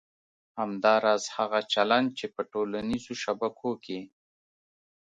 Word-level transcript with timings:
همداراز 0.61 1.23
هغه 1.35 1.59
چلند 1.73 2.07
چې 2.17 2.25
په 2.35 2.41
ټولنیزو 2.51 3.13
شبکو 3.23 3.71
کې 3.83 3.99